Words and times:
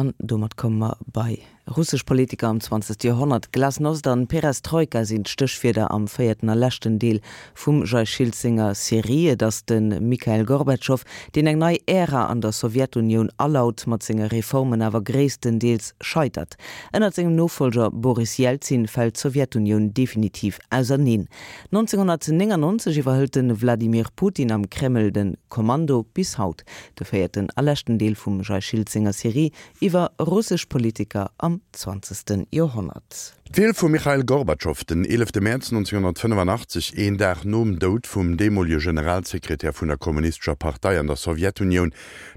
an 0.00 0.14
dummert 0.18 0.56
kommmer 0.56 0.96
bei 1.12 1.38
russsisch 1.76 2.02
Politiker 2.02 2.48
am 2.48 2.60
20. 2.60 3.04
Jahrhundert 3.04 3.52
Glasnos 3.52 4.02
an 4.04 4.26
Perestroika 4.26 5.04
sind 5.04 5.28
Stichfeder 5.28 5.90
am 5.92 6.08
feiertner 6.08 6.56
lächten 6.56 6.98
Deel 6.98 7.20
vum 7.54 7.86
Schilzinger 7.86 8.74
Serie, 8.74 9.36
dats 9.36 9.64
den 9.64 10.08
Michael 10.08 10.44
Gorbatschow 10.44 11.04
den 11.34 11.46
eng 11.46 11.58
nei 11.58 11.78
Ära 11.86 12.26
an 12.26 12.40
der 12.40 12.52
Sowjetunion 12.52 13.30
allaut 13.36 13.86
matzinger 13.86 14.32
Reformen 14.32 14.82
awer 14.82 15.00
ggréessten 15.00 15.60
Deels 15.60 15.94
scheitert. 16.00 16.56
Ännert 16.92 17.18
engem 17.18 17.36
Nofolger 17.36 17.90
Boris 17.90 18.36
Jelzin 18.38 18.88
fät 18.88 19.16
Sowjetunion 19.16 19.94
definitiv 19.94 20.58
as 20.70 20.90
nin. 20.90 21.28
1999 21.70 22.98
iwwerhëllten 22.98 23.60
Wladimir 23.60 24.08
Putin 24.16 24.50
am 24.50 24.68
Kreml 24.68 25.12
den 25.12 25.36
Kommando 25.48 26.02
bis 26.02 26.36
haut. 26.36 26.64
De 26.98 27.06
feierten 27.06 27.48
allerchten 27.54 27.98
Deel 27.98 28.16
vum 28.16 28.42
Schilzinger 28.42 29.12
Serie 29.12 29.52
iwwer 29.90 30.12
russsisch 30.20 30.66
Politiker 30.66 31.30
am 31.38 31.62
20. 31.72 32.46
Jahrhundert. 32.52 33.34
Deel 33.50 33.74
vu 33.74 33.88
Michael 33.88 34.24
Gorbatschow 34.24 34.84
den 34.84 35.04
11. 35.04 35.40
März 35.40 35.72
1985 35.72 36.96
een 36.96 37.16
der 37.16 37.38
nom 37.44 37.78
dot 37.78 38.06
vum 38.06 38.36
Demolie 38.36 38.78
Generalsekretär 38.78 39.72
vun 39.72 39.88
der 39.88 39.96
Kommunistscher 39.96 40.54
Partei 40.54 40.98
an 40.98 41.08
der 41.08 41.16
Sowjetunion, 41.16 41.92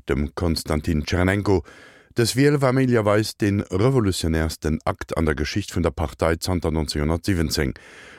dem 0.09 0.33
Konstantin 0.33 1.05
Tschernenko, 1.05 1.63
des 2.17 2.35
Wiel 2.35 2.61
war 2.61 2.73
mediaweis 2.73 3.37
den 3.37 3.61
revolutionärsten 3.61 4.79
Akt 4.85 5.15
an 5.15 5.25
der 5.25 5.35
Geschicht 5.35 5.75
vun 5.75 5.83
der 5.83 5.91
Partei 5.91 6.31
1917, 6.31 7.73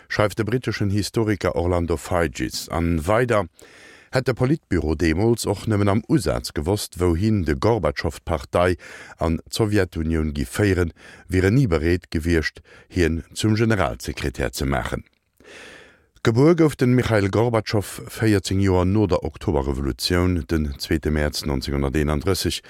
schreibt 0.08 0.38
der 0.38 0.44
britischen 0.44 0.90
Historiker 0.90 1.56
Orlando 1.56 1.96
Figis 1.96 2.68
an 2.68 3.04
weiter 3.06 3.46
het 4.14 4.26
der 4.26 4.34
Politbüro 4.34 4.94
Demos 4.94 5.44
och 5.44 5.66
nëmmen 5.66 5.88
am 5.90 6.02
Usatz 6.06 6.52
gewost, 6.54 7.00
wohin 7.00 7.42
de 7.44 7.56
Gorbatschow-Partei 7.58 8.76
an 9.18 9.40
Sowjetunion 9.50 10.32
giféieren, 10.34 10.92
wie 11.26 11.50
nie 11.50 11.66
bereet 11.66 12.10
gewircht, 12.10 12.62
hien 12.88 13.24
zum 13.32 13.56
Generalsekretär 13.56 14.52
ze 14.52 14.66
machen. 14.66 15.02
Gebur 16.22 16.54
gouf 16.54 16.76
den 16.76 16.94
Michael 16.94 17.28
Gorbatschow 17.28 18.02
14 18.06 18.60
Joer 18.60 18.84
no 18.84 19.08
der 19.08 19.24
Oktoberrevolution 19.24 20.44
den 20.46 20.78
2. 20.78 21.10
März 21.10 21.42
1931 21.42 22.62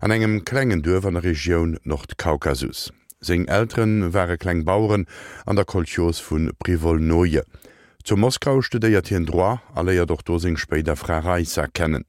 an 0.00 0.10
engem 0.10 0.44
klengen 0.44 0.82
Dörwer 0.82 1.12
der 1.12 1.24
Region 1.24 1.78
Nordkaukasus. 1.82 2.92
Seng 3.20 3.46
Ären 3.46 4.12
waren 4.12 4.38
Kklengbauuren 4.38 5.06
an 5.46 5.56
der 5.56 5.64
Kolchos 5.64 6.20
vun 6.20 6.52
Privolnoje. 6.58 7.42
Zu 8.02 8.16
Moskau 8.16 8.62
studéiert 8.62 9.08
hien 9.08 9.26
droit 9.26 9.60
alléier 9.74 10.06
doch 10.06 10.22
dosing 10.22 10.56
spéi 10.56 10.82
der 10.82 10.96
Frareis 10.96 11.56
erkennen. 11.56 12.04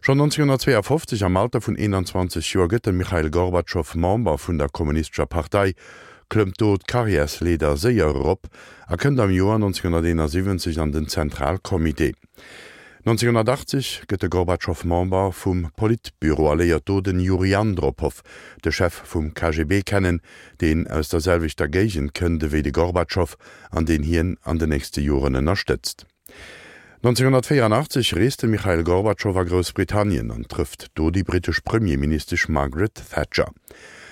Schon 0.00 0.20
1952 0.20 1.24
am 1.24 1.36
Alter 1.36 1.60
vun 1.60 1.76
21 1.76 2.44
Joer 2.44 2.68
gëtte 2.68 2.92
Michael 2.92 3.30
Gorbatschow 3.30 3.94
Mamba 3.96 4.36
vun 4.36 4.58
der 4.58 4.68
Kommunistscher 4.68 5.26
Partei 5.26 5.74
klummt 6.28 6.60
dot 6.60 6.86
Karriersleder 6.86 7.76
séier 7.76 8.14
op, 8.14 8.48
erkennt 8.86 9.20
am 9.20 9.30
Joar 9.30 9.56
1971 9.56 10.78
an 10.78 10.92
den 10.92 11.08
Zentralkomitee. 11.08 12.14
1980 13.08 14.02
gëtt 14.04 14.26
Gorbatschow 14.28 14.82
Mamba 14.84 15.30
vum 15.32 15.62
Politbüro 15.80 16.50
alléiert 16.50 16.84
do 16.84 16.98
den 17.00 17.22
Juriandropow, 17.24 18.20
de 18.60 18.70
Chef 18.70 18.98
vum 19.08 19.30
KGB 19.32 19.80
kennen, 19.80 20.20
den 20.60 20.84
aus 20.92 21.08
derselvichter 21.08 21.70
Geichen 21.72 22.12
kënnte 22.12 22.52
wéi 22.52 22.60
de 22.60 22.74
Gorbatschow 22.76 23.32
an 23.70 23.88
den 23.88 24.04
Hien 24.04 24.36
an 24.44 24.60
de 24.60 24.68
nächste 24.68 25.00
Joren 25.00 25.40
ënnerstëtzt. 25.40 26.04
1984 27.00 28.12
reeste 28.12 28.46
Michael 28.46 28.84
Gorbatschow 28.84 29.40
a 29.40 29.48
Großbritannien 29.48 30.30
an 30.30 30.44
trifft 30.44 30.90
do 30.92 31.08
die 31.10 31.24
britisch 31.24 31.62
Premierministersch 31.64 32.50
Margaret 32.50 33.00
Thatcher. 33.08 33.48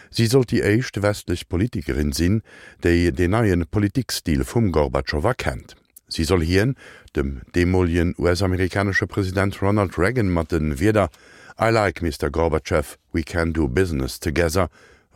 Sie 0.09 0.25
sollt 0.25 0.53
die 0.53 0.65
éicht 0.65 1.03
westlich 1.03 1.51
Politikerin 1.51 2.13
sinn, 2.13 2.41
déi 2.81 3.13
den 3.13 3.37
neien 3.37 3.67
Politikstil 3.69 4.47
vum 4.49 4.73
Gorbatschow 4.73 5.25
erkennt. 5.25 5.77
Sie 6.09 6.25
soll 6.25 6.43
hien 6.45 6.77
dem 7.17 7.43
demolien 7.55 8.15
US-amerikanische 8.19 9.07
Präsident 9.07 9.61
Ronald 9.61 9.99
Reagan 9.99 10.29
mat 10.29 10.53
den 10.53 10.79
Weder 10.79 11.11
I 11.59 11.71
like 11.71 12.03
Mr. 12.03 12.31
Gorbachev, 12.31 12.97
we 13.13 13.23
can 13.23 13.53
do 13.53 13.67
business 13.67 14.21
together 14.21 14.69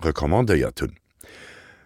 rekommandeiert 0.02 0.80
hunn. 0.80 0.96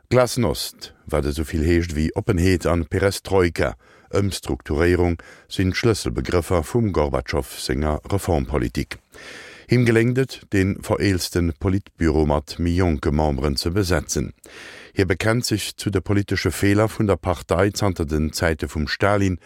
Glasnost 0.08 0.94
war 1.06 1.22
de 1.22 1.32
soviel 1.32 1.64
heescht 1.64 1.96
wie 1.96 2.14
Openheet 2.14 2.66
an 2.66 2.86
Perestroika, 2.86 3.74
ëmstrukturierung 4.14 5.18
sinn 5.48 5.74
Schlüsselbegriffer 5.74 6.62
vum 6.62 6.92
Gorbatschow 6.92 7.46
Singer 7.58 8.00
Reformpolitik. 8.06 8.98
Him 9.66 9.86
gelengdet 9.86 10.42
den 10.52 10.82
vereelsten 10.82 11.54
Politbüro 11.58 12.26
mat 12.26 12.58
Millionke 12.58 13.12
Maen 13.12 13.56
ze 13.56 13.70
besetzen. 13.70 14.34
Hier 14.92 15.06
bekennt 15.06 15.46
sich 15.46 15.76
zu 15.76 15.90
der 15.90 16.02
politische 16.02 16.50
Fehler 16.50 16.88
vun 16.88 17.06
der 17.06 17.16
Partei 17.16 17.70
zanter 17.70 18.04
den 18.04 18.32
Zeite 18.32 18.68
vum 18.68 18.88
Stalin, 18.88 19.38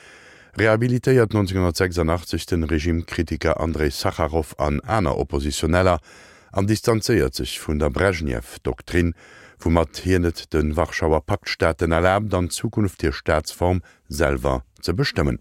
rehabilitéiert 0.57 1.31
1986 1.35 2.47
den 2.47 2.65
Regimekritiker 2.65 3.61
Andrei 3.61 3.91
Sacharow 3.91 4.59
an 4.59 4.81
einer 4.81 5.17
Oppositioneller, 5.17 6.01
an 6.51 6.67
distanzeiert 6.67 7.35
sich 7.35 7.61
vun 7.61 7.79
der 7.79 7.91
Brezhnew-Doktrin, 7.91 9.15
wo 9.61 9.71
mat 9.71 9.97
hinet 9.99 10.53
den 10.53 10.77
Warschauer 10.77 11.25
Paktstaaten 11.25 11.93
erlaubt 11.93 12.35
an 12.35 12.51
Zukunft 12.51 13.03
der 13.03 13.13
Staatsform 13.13 13.83
selber 14.09 14.65
zu 14.81 14.95
bestimmen. 14.95 15.39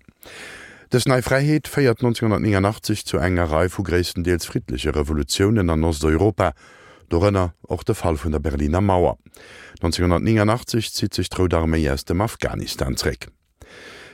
Das 0.90 1.06
Neifreiheet 1.06 1.68
feiert 1.68 2.00
1989 2.00 3.06
zu 3.06 3.18
enger 3.18 3.52
Reihe 3.52 3.70
vu 3.70 3.84
gräessten 3.84 4.24
deels 4.24 4.46
friedliche 4.46 4.96
Revolutionen 4.96 5.70
an 5.70 5.84
Osteuropa, 5.84 6.54
Dorënner 7.10 7.52
och 7.68 7.84
der 7.84 7.96
Fall 7.96 8.18
vun 8.18 8.32
der 8.32 8.40
Berliner 8.40 8.80
Mauer. 8.80 9.18
1989 9.82 10.94
zieht 10.94 11.14
sich 11.14 11.28
Trodarmee 11.28 11.90
aus 11.90 12.06
dem 12.06 12.22
Afghanistanreck. 12.22 13.28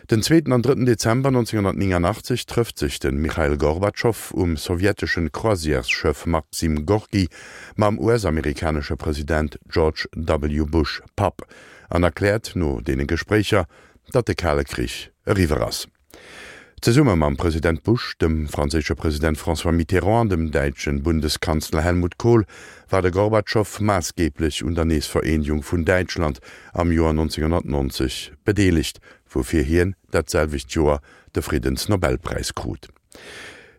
Den 0.09 0.23
2. 0.23 0.45
an 0.51 0.63
3. 0.63 0.85
Dezember 0.85 1.29
1989 1.29 2.47
trifft 2.47 2.79
sich 2.79 2.99
den 2.99 3.17
Michael 3.17 3.57
Gorbatschow 3.57 4.31
um 4.31 4.57
sowjetischen 4.57 5.31
Croisierschef 5.31 6.25
Maxim 6.25 6.87
Gorki 6.87 7.29
mam 7.75 7.99
US-amerikanische 7.99 8.97
Präsident 8.97 9.59
George 9.69 10.07
W. 10.15 10.63
Bush 10.65 11.03
Pap 11.15 11.43
an 11.89 12.01
erklärt 12.01 12.53
no 12.55 12.81
denen 12.81 13.05
Gesprächer, 13.05 13.67
dat 14.11 14.27
de 14.27 14.33
Kale 14.33 14.63
Krich 14.63 15.11
Riveras. 15.27 15.87
Ze 16.83 16.91
summe 16.91 17.11
am 17.13 17.37
Präsident 17.37 17.81
Bush, 17.83 18.17
dem 18.17 18.49
franzsche 18.49 18.93
Präsident 18.93 19.37
François 19.37 19.71
Mitterrand, 19.71 20.29
dem 20.29 20.51
deitschen 20.51 21.01
Bundeskanzler 21.01 21.81
Helmut 21.81 22.17
Kohl 22.17 22.45
war 22.89 23.01
der 23.01 23.11
Gorbatschow 23.11 23.79
maßgeblich 23.79 24.65
unter 24.65 24.83
Neesvereinigung 24.83 25.63
vun 25.63 25.85
Deutschland 25.85 26.41
am 26.73 26.91
Joar 26.91 27.11
1990 27.11 28.33
bedeligt, 28.43 28.99
wofir 29.29 29.63
hien 29.63 29.95
dat 30.11 30.29
selwicht 30.29 30.71
Joer 30.71 30.99
de 31.33 31.41
Friedensnobelpreis 31.41 32.53
krut. 32.53 32.89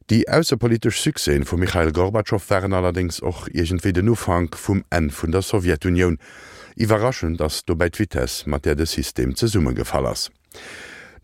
Die 0.09 0.27
ausserpolitisch 0.31 1.03
Suseen 1.03 1.45
vu 1.45 1.59
Michael 1.59 1.93
Gorbatschow 1.93 2.49
wären 2.49 2.73
allerdings 2.73 3.21
och 3.21 3.49
irgendwe 3.53 3.93
den 3.93 4.09
Ufang 4.09 4.49
vum 4.57 4.83
En 4.89 5.11
vun 5.11 5.31
der 5.31 5.43
Sowjetunion, 5.43 6.17
iwraschen, 6.75 7.37
dass 7.37 7.67
du 7.67 7.77
bei 7.77 7.91
Twites 7.91 8.47
mat 8.47 8.65
der 8.65 8.77
de 8.77 8.87
System 8.87 9.37
ze 9.37 9.49
summe 9.49 9.75
gefall 9.75 10.07
ass. 10.07 10.31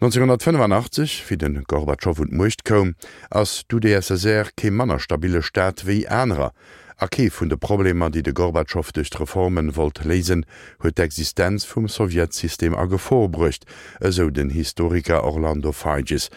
1985 0.02 1.24
fir 1.24 1.36
den 1.36 1.62
Gorbatschow 1.64 2.18
und 2.20 2.32
Mocht 2.32 2.64
kom, 2.64 2.94
ass 3.28 3.64
du 3.68 3.78
DSSR 3.78 4.48
ke 4.56 4.70
manner 4.70 4.98
stabile 4.98 5.42
Staat 5.42 5.86
wiei 5.86 6.08
anrer. 6.08 6.54
Ake 6.96 7.28
vun 7.30 7.50
de 7.50 7.58
Probleme, 7.58 8.10
die 8.10 8.22
de 8.22 8.32
Gorbatschow 8.32 8.92
durch 8.92 9.10
Reformen 9.20 9.76
wollt 9.76 10.02
lesen, 10.06 10.46
huet 10.82 10.96
d'Existenz 10.96 11.66
vum 11.66 11.86
Sowjetsystem 11.86 12.74
a 12.74 12.86
gevorbrucht, 12.86 13.66
eso 14.00 14.30
den 14.30 14.48
Historiker 14.48 15.22
Orlando 15.22 15.70
Fages. 15.70 16.30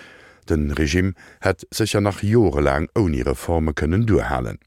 Den 0.50 0.72
Regime 0.72 1.13
hett 1.40 1.66
secher 1.72 2.01
nach 2.01 2.22
Jorelang 2.22 2.90
oni 2.95 3.22
Reforme 3.22 3.71
kënnen 3.71 4.06
duhalen. 4.06 4.59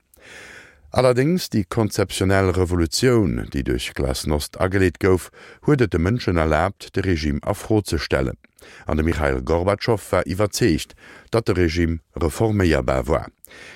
Allerdings 0.90 1.50
die 1.50 1.64
konzeptionelle 1.64 2.56
Revolution, 2.56 3.48
die 3.52 3.64
durch 3.64 3.92
Glasnost 3.94 4.60
agelegt 4.60 5.00
gouf, 5.00 5.30
huet 5.66 5.80
de 5.92 6.00
Mënschen 6.00 6.38
erlaubt, 6.38 6.94
de 6.94 7.02
Regime 7.02 7.40
afro 7.42 7.82
zu 7.82 7.98
stellen. 7.98 8.38
An 8.86 9.04
Michael 9.04 9.42
Gorbatschow 9.42 10.00
war 10.12 10.26
iwwerzecht, 10.26 10.94
dat 11.30 11.48
de 11.48 11.54
Regime 11.54 11.98
reformeierbar 12.14 13.06
war. 13.08 13.26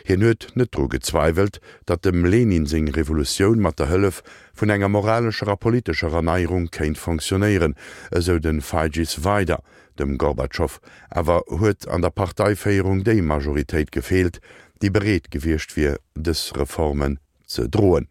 Hi 0.07 0.17
net 0.17 0.49
net 0.55 0.73
tro 0.73 0.89
gezweifelt, 0.89 1.61
dat 1.87 2.05
dem 2.05 2.25
Leninsing 2.25 2.89
Revolution 2.89 3.61
mat 3.61 3.79
der 3.79 3.91
Hëllef 3.91 4.23
vun 4.55 4.73
enger 4.75 4.89
moralischerer 4.89 5.57
politischer 5.57 6.15
Erneierung 6.15 6.71
kéint 6.71 6.99
funktionieren, 6.99 7.77
eso 8.11 8.39
den 8.39 8.61
Fagis 8.61 9.25
weiter, 9.25 9.62
dem 9.99 10.17
Gorbatschow, 10.19 10.81
awer 11.11 11.43
huet 11.51 11.87
an 11.89 12.03
der 12.03 12.11
Parteiféierung 12.11 13.05
déi 13.05 13.21
Majoritéit 13.23 13.93
gefehlt, 13.93 14.41
die 14.82 14.91
bereet 14.91 15.31
gewircht 15.31 15.77
wie 15.77 15.94
des 16.15 16.53
Reformen 16.56 17.19
ze 17.47 17.69
droen. 17.69 18.09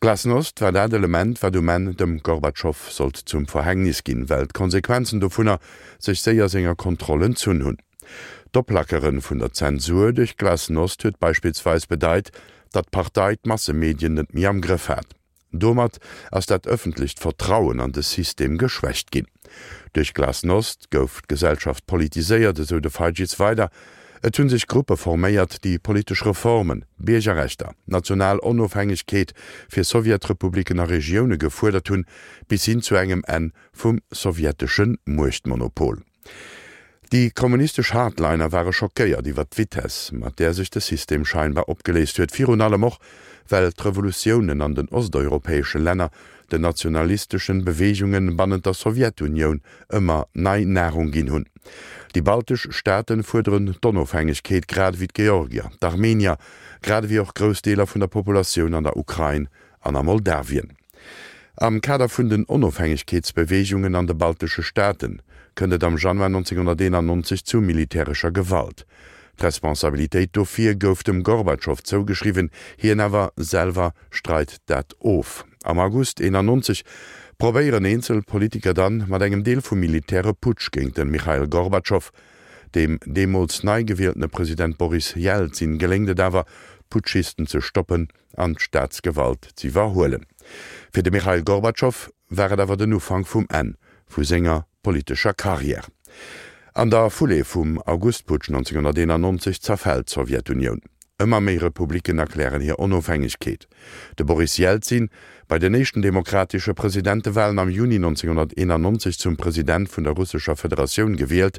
Glasnost 0.00 0.60
war 0.60 0.72
dat 0.72 0.92
Element 0.92 1.42
wat 1.42 1.54
du 1.54 1.60
men 1.60 1.96
dem 1.96 2.22
Gorbatschow 2.22 2.76
sollt 2.90 3.16
zum 3.16 3.46
Verhängnis 3.46 4.04
ginn 4.04 4.28
Welt 4.28 4.54
Konsequenzen 4.54 5.20
do 5.20 5.28
vunner 5.28 5.58
sech 5.98 6.20
séier 6.20 6.48
senger 6.48 6.76
Kontrollen 6.76 7.34
zun 7.34 7.64
hunn. 7.64 7.78
Doplackeren 8.52 9.20
vun 9.20 9.40
der 9.40 9.52
Zensur 9.52 10.12
durch 10.12 10.36
Glasnost 10.36 11.02
huet 11.04 11.18
beispielsweise 11.18 11.88
bedeit, 11.88 12.30
dat 12.72 12.90
Parteiit 12.90 13.46
Massemedien 13.46 14.14
net 14.14 14.34
mir 14.34 14.50
am 14.50 14.60
Griff 14.60 14.88
hat. 14.88 15.06
Domat 15.50 15.98
ass 16.30 16.46
dat 16.46 16.68
öffentlich 16.68 17.14
Vertrauen 17.18 17.80
an 17.80 17.92
das 17.92 18.12
System 18.12 18.56
geschwächt 18.56 19.10
gin. 19.10 19.26
Durch 19.94 20.14
Glasnost 20.14 20.90
gouft 20.90 21.28
Gesellschaft 21.28 21.86
politiséiert 21.86 22.64
so 22.64 22.78
de 22.78 22.90
Fajis 22.90 23.38
weiter, 23.40 23.70
Et 24.22 24.36
hunn 24.38 24.48
sich 24.48 24.66
Gruppe 24.66 24.96
forméiert 24.96 25.64
die 25.64 25.78
polisch 25.78 26.24
Reformen, 26.26 26.84
Biergerrechter, 26.98 27.74
national 27.86 28.40
Onofhängigkeet 28.40 29.32
fir 29.68 29.84
Sowjetrepubliken 29.84 30.80
a 30.80 30.84
Regionune 30.84 31.38
gefuerdert 31.38 31.90
hunn 31.90 32.06
bis 32.48 32.64
hin 32.64 32.82
zu 32.82 32.96
engem 32.96 33.22
en 33.26 33.52
vum 33.72 34.00
sowjeteschen 34.10 34.98
Muchtmonopol. 35.04 36.02
Die 37.10 37.30
kommunistisch 37.30 37.94
Hardliner 37.94 38.52
waren 38.52 38.72
schockéiert 38.72 39.26
iwwer 39.26 39.46
Wites, 39.56 40.12
mat 40.12 40.38
der 40.38 40.52
sich 40.52 40.68
das 40.68 40.86
System 40.86 41.24
scheinbar 41.24 41.70
opgelesest 41.70 42.18
huet 42.18 42.32
Fi 42.32 42.44
alle 42.44 42.76
moch, 42.76 42.98
weil 43.48 43.72
Revolutionen 43.80 44.60
an 44.60 44.74
den 44.74 44.90
osteuropäische 44.90 45.78
Länder 45.78 46.10
de 46.52 46.58
nationalistischen 46.58 47.64
Bewegungen 47.64 48.36
bannen 48.36 48.60
der 48.60 48.74
Sowjetunion 48.74 49.62
ëmmer 49.88 50.26
neinährung 50.34 51.10
gin 51.10 51.30
hunn. 51.32 51.46
Die 52.14 52.20
baltisch 52.20 52.68
Staaten 52.70 53.22
fuderen 53.22 53.74
Donofhängigkeit 53.80 54.68
grad 54.68 55.00
wie 55.00 55.08
Georgia, 55.08 55.70
d'Armenia, 55.80 56.36
grad 56.82 57.08
wie 57.08 57.20
auch 57.20 57.32
Großdeler 57.32 57.86
vun 57.86 58.00
der 58.00 58.08
Population 58.08 58.74
an 58.74 58.84
der 58.84 58.98
Ukraine, 58.98 59.48
an 59.80 59.94
der 59.94 60.02
Moldawien. 60.02 60.76
Am 61.60 61.80
Kader 61.80 62.08
vun 62.08 62.28
den 62.28 62.44
Unabhängigkeitsbewegungen 62.44 63.96
an 63.96 64.06
de 64.06 64.14
baltische 64.14 64.62
Staaten 64.62 65.22
kënnet 65.56 65.82
am 65.82 65.96
Januar 65.96 66.26
1991 66.26 67.44
zu 67.44 67.60
militärischer 67.60 68.30
Gewalt. 68.30 68.86
Responsabiltäit 69.40 70.36
dofir 70.36 70.76
gouf 70.76 71.02
dem 71.02 71.24
Gorbatschow 71.24 71.82
zougeschriwen, 71.82 72.52
hi 72.80 72.94
nawer 72.94 73.32
selver 73.36 73.92
streit 74.10 74.58
dat 74.66 74.94
of. 75.00 75.44
Am 75.64 75.80
August 75.80 76.20
1991 76.20 76.84
probéieren 77.40 77.84
Einzelzelpolitiker 77.84 78.72
dann 78.72 79.08
mat 79.08 79.22
engem 79.22 79.42
Deel 79.42 79.60
vum 79.60 79.80
militäre 79.80 80.34
Putsch 80.34 80.70
géint 80.70 80.96
den 80.96 81.10
Michael 81.10 81.48
Gorbatschow, 81.48 82.12
dem 82.76 83.00
Demos 83.04 83.64
neigewähltne 83.64 84.28
Präsident 84.28 84.78
Boris 84.78 85.14
Jelzin 85.16 85.78
gelengde 85.78 86.14
dawer 86.14 86.44
Putschisten 86.88 87.46
ze 87.46 87.60
stoppen 87.60 88.08
an 88.34 88.54
Staatsgewalt 88.58 89.48
ze 89.54 89.72
warhoelen. 89.72 90.26
Fi 90.90 91.02
de 91.02 91.10
Michael 91.10 91.42
Gorbatschow 91.42 92.08
wäret 92.28 92.60
awer 92.60 92.76
den 92.76 92.92
Ufang 92.92 93.24
vum 93.24 93.46
N 93.48 93.76
vu 94.06 94.22
Sänger 94.22 94.66
politischer 94.82 95.34
Karriere. 95.34 95.88
An 96.72 96.90
der 96.90 97.10
Fulle 97.10 97.44
vum 97.44 97.78
Augustputsch 97.82 98.48
1991 98.48 99.60
zerfällt 99.60 100.08
Sowjetunion. 100.08 100.80
Ëmmer 101.18 101.40
méi 101.42 101.58
Republiken 101.58 102.18
erklären 102.18 102.60
hier 102.60 102.78
Onofhängigkeet. 102.78 103.66
De 104.14 104.24
Boris 104.24 104.56
Jelzin 104.56 105.10
bei 105.48 105.58
den 105.58 105.72
nechten 105.72 106.02
demokratische 106.02 106.74
Präsidentewahlen 106.74 107.58
am 107.58 107.70
Juni 107.70 107.96
1991 107.96 109.18
zum 109.18 109.36
Präsident 109.36 109.88
vun 109.90 110.04
der 110.04 110.12
Russischer 110.12 110.56
Föderation 110.56 111.16
gewählt, 111.16 111.58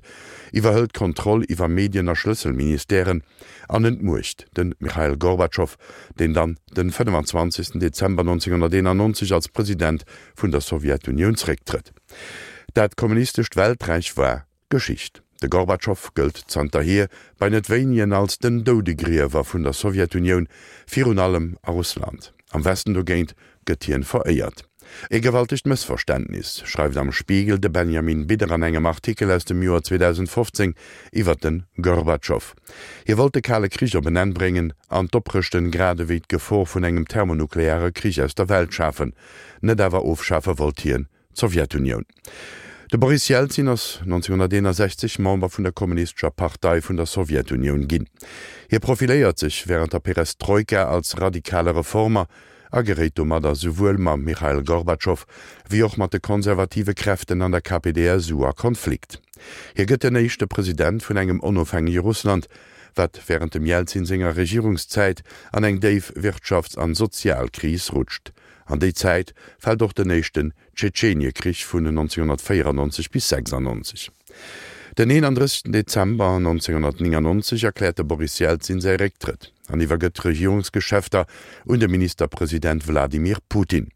iwwerhëlt 0.54 0.94
Kontroll 0.94 1.44
iwwer 1.50 1.68
Mediener 1.68 2.16
Schlüsselministerieren 2.16 3.24
an 3.68 3.86
entmucht 3.86 4.48
den 4.56 4.76
Michael 4.80 5.18
Gorbatschow, 5.18 5.78
den 6.20 6.34
dann 6.34 6.58
den 6.76 6.92
25. 6.92 7.80
Dezember 7.80 8.22
1991 8.22 9.34
als 9.34 9.50
Präsident 9.50 10.06
vun 10.36 10.52
der 10.52 10.62
Sowjetunion 10.62 11.36
zretritt 11.36 11.94
dat 12.74 12.96
kommunistisch 12.96 13.50
Weltreich 13.56 14.16
war 14.18 14.46
Geschicht. 14.70 15.24
De 15.42 15.48
Gorbatschow 15.48 16.10
gëlt 16.16 16.44
Zterhir 16.52 17.08
bei 17.38 17.48
Netwenien 17.50 18.12
als 18.12 18.40
den 18.40 18.66
Dodegriewer 18.66 19.46
vun 19.48 19.64
der 19.64 19.72
Sowjetunion 19.74 20.50
virun 20.86 21.20
allem 21.20 21.58
a 21.64 21.72
Russland. 21.72 22.34
Am 22.52 22.66
Westen 22.66 22.94
dogéint 22.94 23.36
gëttien 23.66 24.04
vereiert. 24.04 24.66
E 25.10 25.22
gewaltigt 25.22 25.66
Missverständnis 25.66 26.62
schreibt 26.66 26.98
am 26.98 27.14
Spiegel 27.14 27.58
de 27.58 27.70
Benjamin 27.70 28.28
Bider 28.28 28.52
an 28.52 28.64
engem 28.64 28.86
Artikel 28.86 29.32
aus 29.32 29.46
dem 29.46 29.64
Juar 29.64 29.82
2015 29.82 30.76
iwwer 31.14 31.36
den 31.36 31.64
Gorbatschow. 31.78 32.54
Hier 33.06 33.18
wollte 33.18 33.42
kale 33.42 33.70
Kricher 33.70 34.02
benenn 34.02 34.34
bringen, 34.34 34.74
an 34.90 35.08
dopprechten 35.08 35.72
gradewiet 35.72 36.28
Gevor 36.28 36.66
vun 36.66 36.84
engem 36.84 37.08
thermonukleare 37.08 37.94
Kriech 37.94 38.22
aus 38.22 38.36
der 38.36 38.50
Welt 38.50 38.74
schaffen, 38.74 39.14
net 39.62 39.80
awer 39.80 40.04
ofschaffe 40.04 40.60
wolltieren 40.60 41.08
Sowjetunion. 41.34 42.06
De 42.92 42.98
Boris 42.98 43.28
Jelzin 43.28 43.68
ass 43.68 44.00
1961 44.02 45.20
Mamba 45.20 45.48
vun 45.48 45.64
der 45.64 45.72
Kommunistscher 45.72 46.32
Partei 46.32 46.82
vun 46.82 46.98
der 46.98 47.06
Sowjetunion 47.06 47.88
ginn. 47.88 48.10
Hier 48.68 48.80
profiléiert 48.80 49.38
sich 49.38 49.68
während 49.68 49.94
der 49.94 50.00
Perestroika 50.00 50.90
als 50.90 51.22
radikale 51.22 51.76
Reformer, 51.76 52.26
agereet 52.72 53.20
um 53.20 53.30
der 53.30 53.54
souel 53.54 54.00
ma 54.00 54.18
Michael 54.18 54.64
Gorbatschow 54.64 55.28
wie 55.70 55.84
och 55.84 55.98
mat 55.98 56.14
de 56.14 56.20
konservative 56.20 56.96
Kräften 56.96 57.44
an 57.44 57.52
der 57.52 57.62
KPDSUer 57.62 58.54
Konflikt. 58.54 59.22
Hier 59.76 59.86
gëtt 59.86 60.02
der 60.02 60.12
neichte 60.12 60.48
Präsident 60.48 61.08
vun 61.08 61.18
engem 61.18 61.44
onofhängige 61.44 62.00
Russland, 62.00 62.50
wat 62.96 63.22
während 63.28 63.56
dem 63.56 63.66
Jelzinsinger 63.66 64.36
Regierungszeit 64.36 65.24
an 65.52 65.64
eng 65.64 65.80
Dave 65.80 66.14
Wirtschafts- 66.16 66.78
an 66.78 66.96
Sozialkris 66.96 67.94
rutscht. 67.94 68.32
An 68.66 68.80
déi 68.80 68.94
Zäit 68.94 69.34
fäll 69.58 69.78
doch 69.78 69.94
den 69.94 70.08
nechten 70.08 70.54
Tschetscheniekrich 70.76 71.66
vun 71.66 71.86
den 71.86 71.96
1994 71.96 73.10
bis 73.10 73.30
96. 73.30 74.12
Den 74.98 75.12
31. 75.12 75.72
Dezember 75.72 76.38
1999 76.38 77.64
erklärte 77.64 78.04
Boris 78.04 78.40
Jelzin 78.40 78.82
sei 78.82 78.96
Rektritt 78.96 79.54
an 79.70 79.82
iwwer 79.82 80.00
gëtt 80.02 80.24
Regierungsgeschäfter 80.26 81.26
und 81.66 81.82
dem 81.82 81.92
Ministerpräsident 81.92 82.88
Wladimir 82.88 83.38
Putin. 83.50 83.90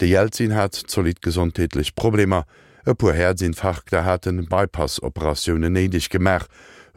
De 0.00 0.08
Jelzin 0.08 0.54
hat 0.54 0.82
solid 0.86 1.22
gesundtätlich 1.22 1.94
Probleme, 1.94 2.44
e 2.86 2.94
pu 2.94 3.10
hersinn 3.12 3.54
Fachkler 3.54 4.04
hatten 4.04 4.46
Bypassoperationioune 4.46 5.70
nedig 5.70 6.10
gemer, 6.10 6.44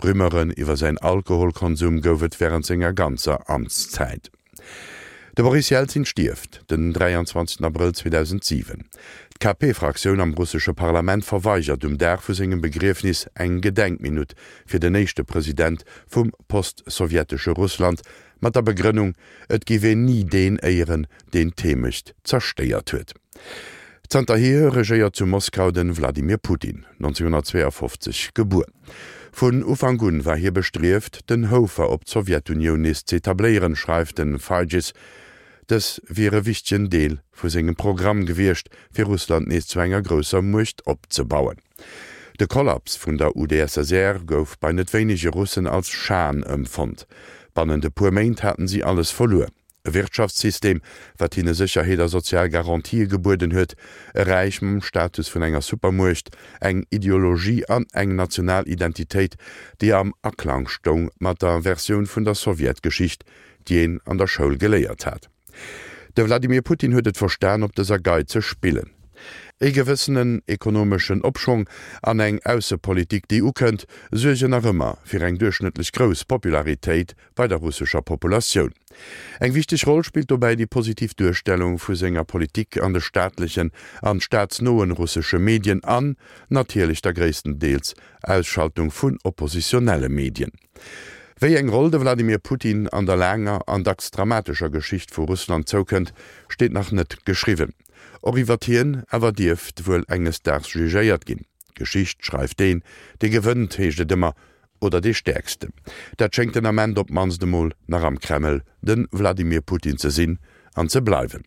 Rümmeren 0.04 0.52
iwwer 0.52 0.78
sein 0.78 0.98
Alkoholkonsum 0.98 2.02
goufet 2.02 2.40
wären 2.40 2.64
senger 2.64 2.94
ganzer 2.94 3.50
Amtszeit. 3.50 4.32
De 5.38 5.44
Boris 5.44 5.70
Jelzin 5.70 6.06
stift 6.06 6.70
den 6.72 6.94
23. 6.94 7.62
April 7.64 7.94
2007. 7.94 8.86
KP-Fraktion 9.40 10.22
am 10.22 10.34
russsische 10.34 10.74
Parlament 10.74 11.26
verweigert 11.26 11.84
um 11.86 11.98
der 11.98 12.18
vu 12.18 12.34
segem 12.34 12.62
Begriffnis 12.62 13.30
eng 13.36 13.62
Gedenkminut 13.62 14.36
fir 14.66 14.80
den 14.80 14.94
nechte 14.94 15.24
Präsident 15.24 15.84
vum 16.08 16.32
postsowjetische 16.48 17.52
Russland 17.52 18.02
mat 18.40 18.56
der 18.56 18.62
Begrünnung 18.62 19.16
et 19.50 19.66
giwe 19.66 19.96
nie 19.96 20.24
den 20.24 20.60
Äieren 20.64 21.08
den 21.34 21.56
Themecht 21.56 22.16
zersteiert 22.24 22.94
huet. 22.94 23.14
Zterhir 24.10 24.74
regéiert 24.74 25.16
zu 25.16 25.26
Moskau 25.26 25.72
den 25.72 25.96
Wladimir 25.96 26.38
Putin 26.38 26.86
1952 27.00 28.34
geboren. 28.34 28.74
Vonn 29.32 29.64
Ufangun 29.64 30.26
war 30.26 30.38
hier 30.38 30.52
bestreft, 30.52 31.30
den 31.30 31.52
Hofer 31.52 31.90
op 31.90 32.08
Sowjetunion 32.08 32.86
is 32.86 33.04
etablieren 33.12 33.76
schreift 33.76 34.18
den 34.18 34.40
Fajis, 34.40 34.94
des 35.70 36.02
wäre 36.08 36.46
wichtigchen 36.46 36.90
Deel 36.90 37.22
vu 37.32 37.48
segem 37.48 37.76
Programm 37.76 38.26
gewircht 38.26 38.70
fir 38.92 39.06
Russland 39.06 39.48
nees 39.48 39.68
zu 39.68 39.80
enger 39.80 40.02
grösser 40.02 40.42
Mucht 40.42 40.86
opzebauen. 40.88 41.58
De 42.40 42.48
Kollaps 42.48 42.98
vun 42.98 43.18
der 43.18 43.36
UdSSR 43.36 44.20
gouf 44.26 44.58
bei 44.60 44.72
net 44.72 44.94
wenige 44.94 45.30
Russen 45.30 45.68
als 45.68 45.90
Schan 45.90 46.44
ëmfond. 46.44 47.06
Bannen 47.54 47.82
de 47.82 47.90
Pumainint 47.90 48.44
hatten 48.44 48.68
sie 48.68 48.84
alles 48.84 49.12
verloren. 49.12 49.59
Wirtschaftssystem, 49.84 50.82
wat 51.18 51.36
hinne 51.36 51.54
Sicherheter 51.54 52.10
Sozialgarantie 52.10 53.08
geburden 53.08 53.54
huet, 53.54 53.76
erreichem 54.14 54.82
Status 54.82 55.30
vun 55.30 55.44
enger 55.44 55.62
Supermucht, 55.62 56.30
eng 56.60 56.86
Ideologie 56.90 57.66
an 57.70 57.86
eng 57.94 58.16
Nationalidentitéit, 58.16 59.36
die 59.82 59.94
am 59.94 60.14
Erklangstung 60.22 61.10
mat 61.20 61.42
der 61.42 61.64
Version 61.64 62.08
vun 62.08 62.26
der 62.26 62.36
Sowjetgeschicht, 62.36 63.24
die 63.68 63.84
en 63.84 64.00
an 64.06 64.18
der 64.18 64.28
Schoul 64.28 64.58
geleiert 64.58 65.06
hat. 65.06 65.30
De 66.18 66.26
Wladimir 66.26 66.62
Putin 66.62 66.94
huet 66.94 67.08
et 67.08 67.18
verstan 67.18 67.64
op 67.64 67.76
deser 67.76 68.00
Gei 68.04 68.24
ze 68.28 68.42
spillen. 68.42 68.99
e 69.60 69.72
gewissenen 69.72 70.42
ekonomischen 70.48 71.22
Opschwung 71.22 71.70
an 72.02 72.20
eng 72.20 72.40
Außenpolitik 72.46 73.28
die 73.28 73.42
ukënnt, 73.44 73.86
sechen 74.12 74.52
nach 74.52 74.64
ëmmer 74.64 74.98
fir 75.04 75.26
eng 75.28 75.38
durchschnittlich 75.38 75.92
gros 75.92 76.24
Popularitéit 76.24 77.16
bei 77.36 77.48
der 77.48 77.60
russischer 77.60 78.02
Population. 78.02 78.72
Eg 79.40 79.54
wichtig 79.54 79.86
Rolle 79.86 80.04
spielt 80.04 80.32
dabei 80.32 80.56
die 80.56 80.66
Positivdurstellung 80.66 81.78
vu 81.78 81.94
senger 81.94 82.24
Politik 82.24 82.82
an 82.82 82.94
de 82.94 83.02
staatlichen 83.02 83.72
an 84.02 84.22
staatsnoen 84.22 84.92
russische 84.92 85.40
Medien 85.40 85.84
an, 85.84 86.16
natierlich 86.48 87.02
der 87.02 87.14
ggréessten 87.14 87.60
Deels 87.60 87.94
Ausschaltung 88.24 88.92
vun 88.92 89.20
oppositionelle 89.24 90.10
Medien. 90.10 90.52
Wéi 91.40 91.56
eng 91.56 91.70
Rolle 91.70 91.92
de 91.92 92.02
Wladimir 92.02 92.40
Putin 92.40 92.90
an 92.90 93.06
der 93.06 93.16
Länger 93.16 93.62
an 93.68 93.84
dacks 93.84 94.12
dramatischer 94.12 94.70
Geschicht 94.70 95.12
vu 95.12 95.24
Russland 95.24 95.70
zoukënnt, 95.70 96.14
steht 96.50 96.74
nach 96.74 96.92
net 96.92 97.26
geschriven. 97.26 97.74
Orivatieren 98.22 99.04
awer 99.10 99.32
Dift 99.32 99.86
wouel 99.88 100.04
enges 100.08 100.42
ders 100.42 100.74
jugéiert 100.74 101.26
ginn. 101.26 101.46
Geschicht 101.76 102.26
schreift 102.26 102.60
den, 102.60 102.84
de 103.22 103.30
gewënnt 103.30 103.78
heeschte 103.80 104.06
dëmmer 104.06 104.34
oder 104.80 105.02
de 105.02 105.14
stärkste. 105.14 105.70
Dat 106.18 106.36
schenkt 106.36 106.56
den 106.56 106.66
Amment 106.66 106.98
op 106.98 107.10
mansdemol 107.10 107.72
nach 107.88 108.04
am 108.04 108.20
Kreml 108.20 108.62
den 108.82 109.08
Wladimir 109.12 109.62
Putin 109.62 109.98
ze 109.98 110.12
sinn 110.12 110.40
an 110.74 110.90
ze 110.90 111.02
bleiwen. 111.02 111.44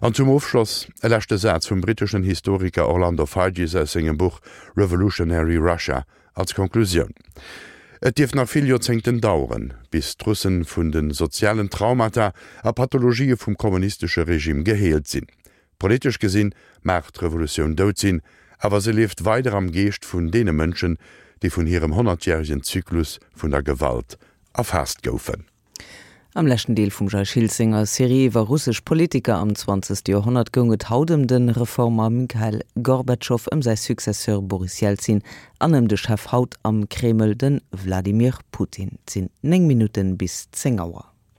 An 0.00 0.14
zum 0.14 0.30
Aufschloss 0.30 0.86
erlächte 1.00 1.38
Satz 1.38 1.66
vum 1.66 1.80
britischen 1.80 2.22
Historiker 2.22 2.88
Orlando 2.88 3.26
Fagis 3.26 3.74
aus 3.74 3.96
engem 3.96 4.16
Buch 4.16 4.40
„Revolutionary 4.76 5.56
Russia 5.56 6.04
als 6.34 6.54
Konklusion. 6.54 7.12
Et 8.00 8.18
Dief 8.18 8.34
nach 8.34 8.48
vier 8.48 8.66
Jozenten 8.66 9.20
dauren, 9.20 9.74
bis 9.90 10.16
Trussen 10.16 10.64
vun 10.64 10.92
den 10.92 11.10
sozialen 11.10 11.70
Traumata 11.70 12.32
a 12.62 12.72
Pathologie 12.72 13.34
vum 13.36 13.56
kommunistische 13.56 14.26
Regime 14.26 14.62
geheelt 14.62 15.08
sinn. 15.08 15.26
Politisch 15.84 16.18
gesinn 16.18 16.54
macht 16.82 17.20
Revolution 17.20 17.76
dosinn, 17.76 18.22
aber 18.58 18.80
se 18.80 18.90
lebt 18.90 19.26
weiter 19.26 19.52
am 19.52 19.70
Geest 19.70 20.06
vun 20.10 20.30
dene 20.30 20.52
Mënschen, 20.52 20.96
die 21.42 21.50
vun 21.54 21.66
ihrem 21.66 21.92
100jährigen 21.92 22.62
Zyklus 22.62 23.20
vun 23.36 23.50
der 23.50 23.62
Gewalt 23.62 24.16
erfasst 24.54 25.02
goufen. 25.02 25.44
Am 26.32 26.46
lächen 26.46 26.74
Deel 26.74 26.90
vum 26.90 27.08
Jacques 27.08 27.60
Serie 27.84 28.32
war 28.32 28.46
russsisch 28.46 28.80
Politiker 28.80 29.36
am 29.36 29.54
20. 29.54 30.08
Jahrhundert 30.08 30.54
gunget 30.54 30.88
hautdem 30.88 31.26
den 31.26 31.50
Reformer 31.50 32.08
Mikhail 32.08 32.64
Gorbatschow 32.82 33.44
ëm 33.52 33.60
sei 33.60 33.76
Successeur 33.76 34.40
Boris 34.40 34.80
Jelzin 34.80 35.20
anem 35.58 35.86
de 35.86 35.98
Chef 35.98 36.32
Haut 36.32 36.56
am 36.62 36.88
Kremel 36.88 37.36
den 37.36 37.60
Wladimir 37.72 38.38
Putin 38.52 38.96
sinn 39.06 39.28
9 39.42 39.66
Minuten 39.66 40.16
bis 40.16 40.48
10 40.50 40.80
Auer. 40.80 41.13